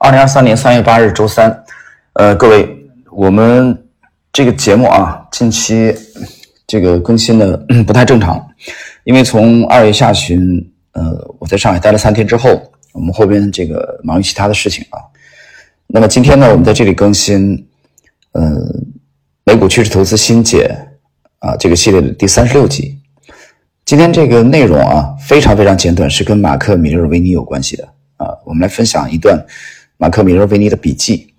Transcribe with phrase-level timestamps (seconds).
[0.00, 1.64] 二零二三年三月八日周三，
[2.12, 2.68] 呃，各位，
[3.10, 3.76] 我们
[4.32, 5.92] 这个节目啊，近期
[6.68, 8.40] 这个更新的 不太正常，
[9.02, 10.40] 因为从二月下旬，
[10.92, 11.02] 呃，
[11.40, 15.02] 我在上海待了三天之后，我们后边这个忙于其他的事情啊。
[15.88, 17.66] 那么今天呢，我们在这里更新，
[18.32, 18.56] 呃，
[19.42, 20.70] 美股趋势投资新解
[21.40, 22.96] 啊这个系列的第三十六集。
[23.84, 28.28] 今天这个内容啊，非常非常简短，是跟马克·米勒维尼有关系的啊。
[28.44, 29.44] 我们来分享一段。
[29.98, 31.34] 马克·米勒维尼的笔记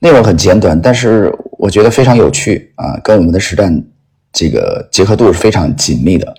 [0.00, 3.84] 内容很简短，但是我觉得非常有趣啊，跟我们的实战
[4.32, 6.34] 这个结合度是非常紧密的。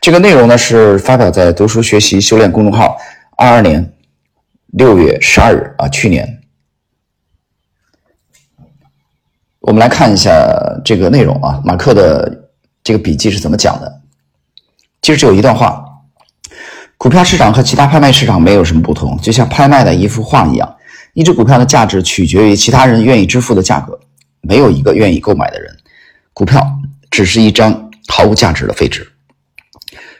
[0.00, 2.96] 这个内容呢是发表在“读书学习修炼”公众号，
[3.36, 3.92] 二二年
[4.68, 6.40] 六月十二日啊，去年。
[9.60, 10.30] 我们来看一下
[10.84, 12.50] 这个内容啊，马克的
[12.84, 14.00] 这个笔记是怎么讲的？
[15.02, 15.84] 其实只有一段话：
[16.96, 20.75] 股票市场和其他拍卖市场没有什么不同，就像拍卖的一幅画一样。
[21.16, 23.98] 一只股票的价值取决于其他人愿意支付的价格，
[24.42, 25.74] 没有一个愿意购买的人。
[26.34, 26.62] 股票
[27.10, 29.10] 只是一张毫无价值的废纸。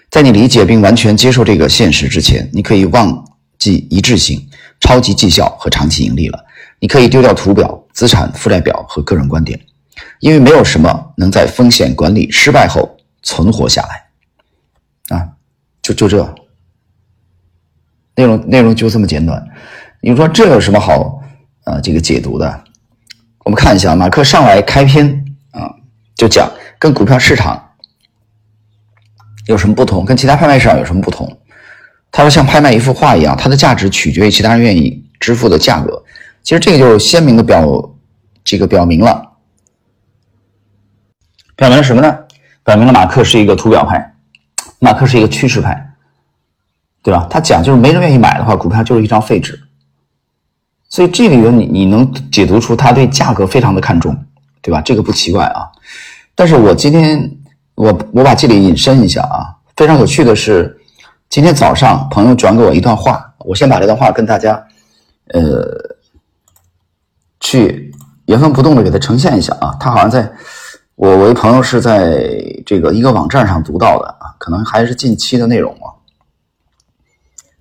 [0.08, 3.22] 在你理解并完全接受这个现实之前，你可以忘
[3.58, 4.48] 记一致性、
[4.80, 6.42] 超级绩效和长期盈利了。
[6.80, 9.60] 你可以丢掉图表、资产负债表和个人观点，
[10.20, 15.14] 因为没有什么能在风险管理失败后存活下来。
[15.14, 15.28] 啊，
[15.82, 16.34] 就就这
[18.14, 19.46] 内容，内容就这么简短。
[20.08, 21.20] 你说这有什么好
[21.64, 21.80] 啊？
[21.80, 22.64] 这个解读的，
[23.44, 25.68] 我们看一下马克上来开篇啊，
[26.14, 27.60] 就讲跟股票市场
[29.46, 31.40] 有什么不同，跟其他拍卖市场有什么不同？
[32.12, 36.04] 他说像拍卖一幅画一样，它的价值取决于其他人愿意支付的价格。
[36.44, 37.90] 其实这个就鲜明的表
[38.44, 39.32] 这个表明了，
[41.56, 42.16] 表明了什么呢？
[42.62, 44.14] 表明了马克是一个图表派，
[44.78, 45.94] 马克是一个趋势派，
[47.02, 47.26] 对吧？
[47.28, 49.64] 他讲就是没人愿意买的话，股票就是一张废纸。
[50.96, 54.16] 所以这里头你你能解读出他对价格非常的看重，
[54.62, 54.80] 对吧？
[54.80, 55.68] 这个不奇怪啊。
[56.34, 57.30] 但是我今天
[57.74, 60.74] 我我把这里引申一下啊，非常有趣的是，
[61.28, 64.54] 今天早上朋友转给我一段话，我先把这段话跟大家
[65.34, 65.68] 呃
[67.40, 67.92] 去
[68.24, 69.76] 原封不动的给他呈现一下啊。
[69.78, 70.26] 他好像在
[70.94, 72.26] 我我一朋友是在
[72.64, 75.92] 这个一个网站上读到的啊，可能还是近期的内容啊。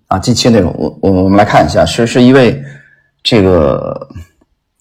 [0.08, 2.64] 啊，近期内容我我我们来看一下，是是一位。
[3.26, 4.08] 这个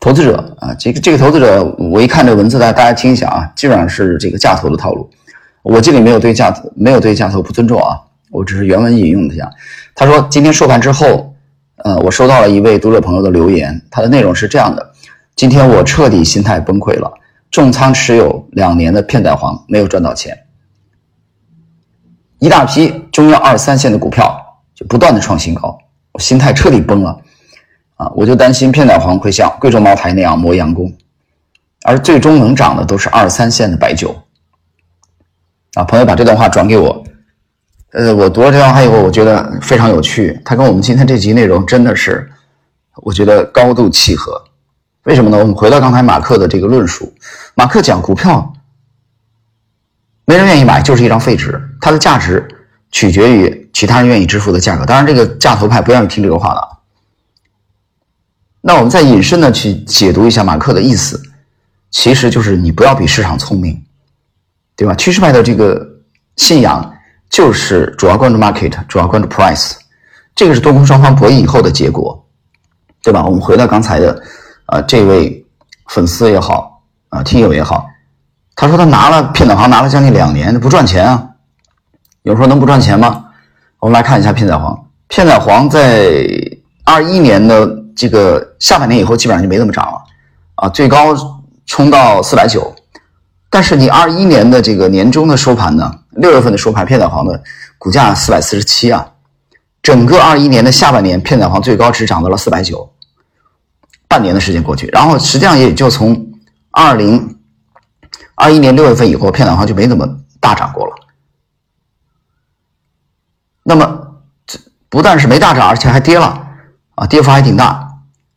[0.00, 5.08] 投资者啊，这个这个投资者，我一看这文字，大家大家听一下啊，基本上是这个价投的套路。
[5.62, 7.98] 我这里没有对价没有对价投不尊重啊，
[8.30, 9.50] 我只是原文引用一下。
[9.94, 11.34] 他说，今天收盘之后，
[11.76, 14.92] 呃，我收到了一位读者朋友的留言，他的内容是这样的：
[15.34, 17.10] 今天我彻底心态崩溃了，
[17.50, 20.38] 重仓持有两年的片仔癀没有赚到钱，
[22.40, 24.38] 一大批中央二三线的股票
[24.74, 25.78] 就不断的创新高，
[26.12, 27.18] 我心态彻底崩了。
[27.94, 30.92] 啊，我就担心片仔癀会像贵州茅台那样磨洋工，
[31.84, 34.14] 而最终能涨的都是二三线的白酒。
[35.74, 37.04] 啊，朋友把这段话转给我，
[37.92, 42.30] 呃，我读了这段话以后，我觉得非常有趣，它跟我们今天这集内容真的是，
[42.96, 44.42] 我觉得高度契合。
[45.04, 45.38] 为什么呢？
[45.38, 47.12] 我们回到刚才马克的这个论述，
[47.54, 48.52] 马克讲股票
[50.24, 52.46] 没人愿意买，就是一张废纸，它的价值
[52.90, 54.86] 取决于其他人愿意支付的价格。
[54.86, 56.78] 当然，这个价投派不愿意听这个话了。
[58.66, 61.20] 那我们再引申的去解读一下马克的意思，
[61.90, 63.78] 其实就是你不要比市场聪明，
[64.74, 64.94] 对吧？
[64.94, 65.86] 趋势派的这个
[66.36, 66.90] 信仰
[67.28, 69.72] 就是主要关注 market，主要关注 price，
[70.34, 72.26] 这个是多空双方博弈以后的结果，
[73.02, 73.22] 对吧？
[73.22, 74.22] 我们回到刚才的，
[74.64, 75.44] 呃，这位
[75.88, 77.86] 粉丝也好，啊，听友也好，
[78.56, 81.22] 他说他拿了片仔癀拿了将近两年不赚钱啊，
[82.22, 83.26] 有人说能不赚钱吗？
[83.78, 86.18] 我们来看一下片仔癀，片仔癀在
[86.84, 87.83] 二一年的。
[87.96, 90.02] 这个下半年以后基本上就没怎么涨了，
[90.56, 91.14] 啊，最高
[91.66, 92.74] 冲到四百九，
[93.48, 97.40] 但是你二一年的这个年终的收盘呢，六月份的收盘，片仔癀的
[97.78, 99.06] 股价四百四十七啊，
[99.82, 102.92] 整个二一年的下半年，片仔癀最高只涨到了四百九，
[104.08, 106.32] 半年的时间过去，然后实际上也就从
[106.72, 107.38] 二零
[108.34, 110.06] 二一年六月份以后，片仔癀就没怎么
[110.40, 110.92] 大涨过了。
[113.62, 114.58] 那么这
[114.88, 116.40] 不但是没大涨，而且还跌了。
[116.96, 117.83] 啊，跌幅还挺大。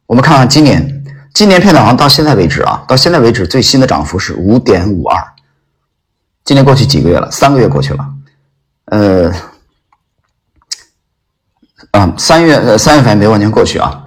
[0.08, 5.22] 我们看看今年，今年片仔癀到现在为止啊，到现在为止最新的涨幅是五点五二。
[6.46, 7.30] 今年过去几个月了？
[7.30, 8.08] 三个月过去了。
[8.86, 9.30] 呃，
[11.92, 14.02] 啊，三月呃三月份没完全过去啊，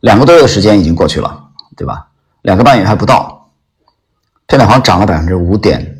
[0.00, 1.44] 两个多月的时间已经过去了，
[1.76, 2.08] 对吧？
[2.42, 3.48] 两个半月还不到，
[4.48, 5.96] 片仔癀涨了百分之五点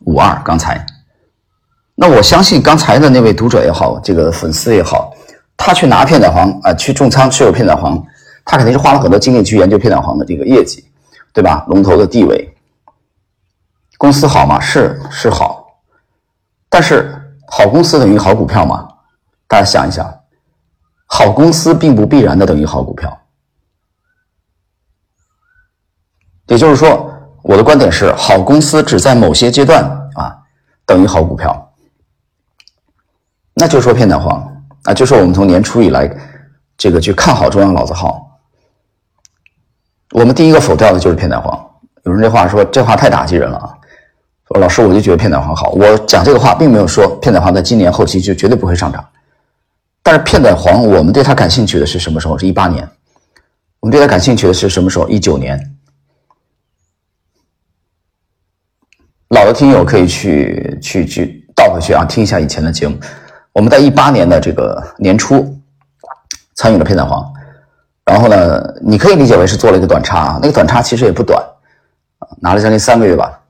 [0.00, 0.38] 五二。
[0.44, 0.84] 刚才，
[1.94, 5.14] 那我相信刚才的那位读者也好，这个粉丝也好。
[5.56, 8.04] 他去拿片仔癀啊，去重仓持有片仔癀，
[8.46, 10.82] 他肯定是花了很多精力去研究片仔癀的这个业绩，
[11.34, 11.66] 对吧？
[11.68, 12.56] 龙头的地位，
[13.98, 14.58] 公司好吗？
[14.60, 15.66] 是是好，
[16.70, 17.12] 但是
[17.48, 18.88] 好公司等于好股票吗？
[19.48, 20.20] 大家想一想，
[21.06, 23.20] 好公司并不必然的等于好股票。
[26.46, 27.12] 也就是说，
[27.42, 29.82] 我的观点是，好公司只在某些阶段
[30.14, 30.38] 啊
[30.86, 31.74] 等于好股票。
[33.54, 34.40] 那就说片仔癀
[34.84, 36.08] 啊，就说我们从年初以来，
[36.76, 38.25] 这个去看好中央老字号，
[40.16, 41.60] 我们第一个否掉的就是片仔癀。
[42.04, 43.68] 有人这话说这话太打击人了啊！
[44.48, 49.06] 说老师我就觉得片仔癀好，我讲这个话并没有说片仔癀在今年后期就绝对不会上涨。
[50.02, 52.38] 但是片仔癀，我们对它感兴趣的是什么时候？
[52.38, 52.88] 是一八年。
[53.80, 55.06] 我们对它感兴趣的是什么时候？
[55.06, 55.60] 一九年。
[59.28, 62.98] 老的听友可以去去去倒回去啊，听一下以前的节目。
[63.52, 65.60] 我们在一八年的这个年初
[66.54, 67.22] 参与了片仔癀，
[68.06, 71.44] 然后呢，你可以理解为是做了一个短差啊，那个短差其实也不短，
[72.40, 73.40] 拿了将近三个月吧，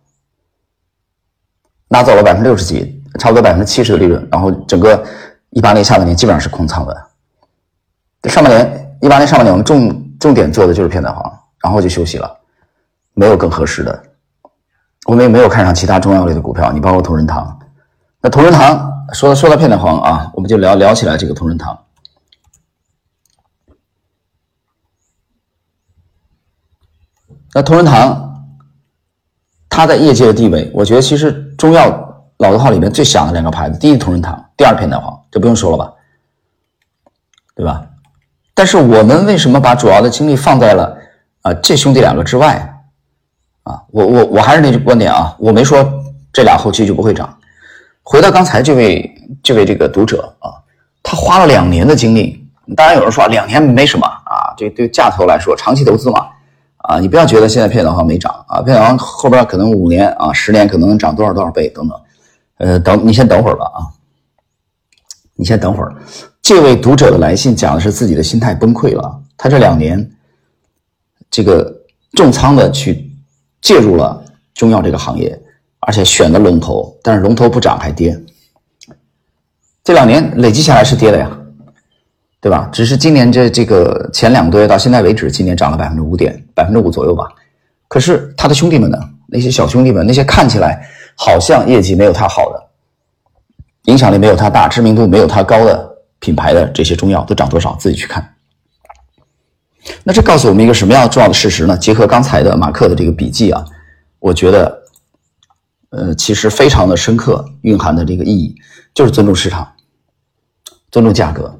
[1.88, 5.05] 拿走了百分之六十几，差不多百分之七十的利润，然后整个
[5.50, 7.06] 一八年下半年基本上是空仓的。
[8.31, 11.31] 上半年一八年上半年我们重重点做的就是片仔癀，
[11.62, 12.35] 然后就休息了，
[13.12, 14.03] 没有更合适的。
[15.06, 17.56] 我们也没有看上其他中药类的股票，你包括同仁堂。
[18.23, 21.79] 那同仁堂说说到片仔癀啊，我们就聊聊起来这个同仁堂。
[27.56, 28.44] 那同仁堂，
[29.70, 31.88] 它在业界的地位，我觉得其实中药
[32.37, 35.91] 老字号里面最响的两个牌子，第一同仁堂，第二片仔癀，这不用说了吧，
[37.55, 37.82] 对吧？
[38.53, 40.99] 但是我们为什么把主要的精力放在了
[41.41, 42.58] 啊这兄弟两个之外？
[43.62, 45.82] 啊，我我我还是那句观点啊，我没说
[46.35, 47.38] 这俩后期就不会涨。
[48.03, 49.11] 回到刚才这位
[49.43, 50.61] 这位这个读者啊，
[51.03, 52.47] 他花了两年的精力。
[52.76, 56.29] 当然有人说两年没什么啊，这对价投来说长期投资嘛
[56.87, 62.00] 啊，你不要觉得现在片仔癀没涨啊，片仔癀后边可能五年啊十年可能能涨多少多少倍等等。
[62.59, 63.81] 呃，等你先等会儿吧啊，
[65.35, 65.94] 你先等会儿。
[66.41, 70.11] 这位读者的来信讲的是自己的心态崩溃了，他这两年
[71.31, 71.71] 这个
[72.12, 73.05] 重仓的去。
[73.62, 74.23] 介入了
[74.55, 75.37] 中药这个行业，
[75.81, 78.17] 而且选的龙头，但是龙头不涨还跌，
[79.82, 81.37] 这两年累计下来是跌的呀，
[82.46, 82.69] 对吧？
[82.72, 87.26] 只是今年这这个前两个多月到现在为止，今年涨了百分之五点百分之五左右吧。
[87.88, 88.96] 可是他的兄弟们呢？
[89.26, 90.81] 那些小兄弟们，那些看起来
[91.16, 92.62] 好像业绩没有他好的，
[93.87, 97.75] 影响力没有他大，知名度没有他高的品牌的这些中药都涨多少？
[97.81, 98.34] 自己去看。
[100.04, 101.76] 那这告诉我们一个什么样重要的事实呢？
[101.76, 103.64] 结合刚才的马克的这个笔记啊，
[104.20, 104.82] 我觉得，
[105.90, 108.54] 呃，其实非常的深刻，蕴含的这个意义
[108.94, 109.66] 就是尊重市场，
[110.93, 111.52] 尊重价格。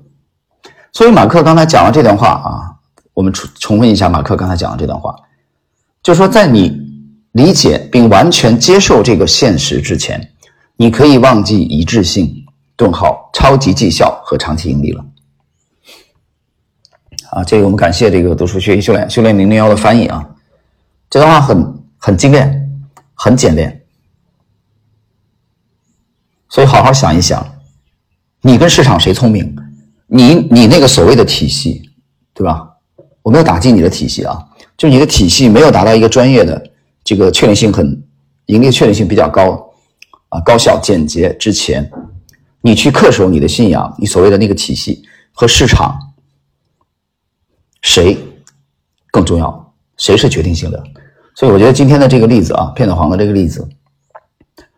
[0.97, 2.73] 所以马克刚才讲了这段话啊，
[3.13, 5.15] 我们重重温一下马克刚才讲的这段话，
[6.03, 6.73] 就是说，在你
[7.33, 10.33] 理解并完全接受这个现实之前，
[10.75, 12.35] 你可以忘记一致性、
[12.77, 15.05] 顿号、超级绩效和长期盈利了。
[17.29, 20.27] 啊，这个我们感谢这个读书学习修炼修炼零零幺的翻译啊，
[21.11, 22.71] 这段话很很精炼，
[23.13, 23.83] 很简练，
[26.49, 27.47] 所以好好想一想，
[28.41, 29.55] 你跟市场谁聪明？
[30.17, 31.83] 你你那个所谓的体系，
[32.33, 32.69] 对吧？
[33.23, 34.39] 我没有打击你的体系啊，
[34.77, 36.71] 就你的体系没有达到一个专业的
[37.05, 38.03] 这个确定性很
[38.47, 39.69] 盈利确定性比较高
[40.29, 41.91] 啊，高效简洁之前，
[42.61, 45.03] 你去恪守你的信仰，你所谓的那个体系
[45.33, 45.99] 和市场。
[47.83, 48.17] 谁
[49.13, 49.75] 更重要？
[49.97, 50.83] 谁是决定性的？
[51.35, 53.69] 所以我觉得今天的这个例子啊，片仔癀的这个例子，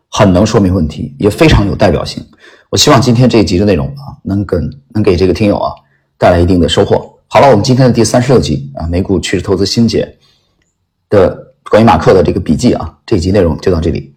[0.09, 2.23] 很能说明问题，也非常有代表性。
[2.69, 5.73] 我希望今天这一集的内容啊，能跟能给这个听友啊
[6.19, 7.17] 带来一定的收获。
[7.27, 10.17] 好了，我们今天的第三十六集啊，美股趋势投资新解
[11.09, 14.13] 的关于马克的这个笔记啊，这一集内容就到这里。